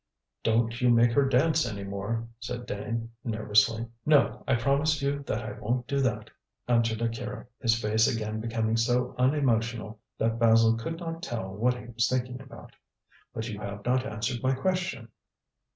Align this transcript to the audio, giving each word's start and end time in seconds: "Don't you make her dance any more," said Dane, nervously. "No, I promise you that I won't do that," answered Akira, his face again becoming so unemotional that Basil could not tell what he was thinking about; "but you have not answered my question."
"Don't 0.41 0.81
you 0.81 0.89
make 0.89 1.11
her 1.11 1.29
dance 1.29 1.63
any 1.63 1.83
more," 1.83 2.27
said 2.39 2.65
Dane, 2.65 3.11
nervously. 3.23 3.85
"No, 4.03 4.43
I 4.47 4.55
promise 4.55 4.99
you 4.99 5.19
that 5.27 5.43
I 5.43 5.51
won't 5.51 5.85
do 5.85 6.01
that," 6.01 6.31
answered 6.67 7.03
Akira, 7.03 7.45
his 7.59 7.79
face 7.79 8.07
again 8.07 8.39
becoming 8.41 8.77
so 8.77 9.13
unemotional 9.19 9.99
that 10.17 10.39
Basil 10.39 10.75
could 10.75 10.97
not 10.97 11.21
tell 11.21 11.53
what 11.53 11.75
he 11.75 11.85
was 11.85 12.09
thinking 12.09 12.41
about; 12.41 12.75
"but 13.31 13.47
you 13.47 13.59
have 13.59 13.85
not 13.85 14.03
answered 14.03 14.41
my 14.41 14.55
question." 14.55 15.09